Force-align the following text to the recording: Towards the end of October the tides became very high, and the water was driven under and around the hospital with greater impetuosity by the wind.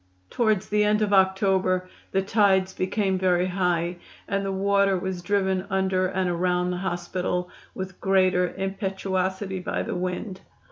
Towards 0.31 0.67
the 0.69 0.83
end 0.83 1.03
of 1.03 1.13
October 1.13 1.87
the 2.11 2.23
tides 2.23 2.73
became 2.73 3.19
very 3.19 3.45
high, 3.45 3.97
and 4.27 4.43
the 4.43 4.51
water 4.51 4.97
was 4.97 5.21
driven 5.21 5.67
under 5.69 6.07
and 6.07 6.27
around 6.27 6.71
the 6.71 6.77
hospital 6.77 7.51
with 7.75 8.01
greater 8.01 8.47
impetuosity 8.57 9.59
by 9.59 9.83
the 9.83 9.93
wind. 9.95 10.41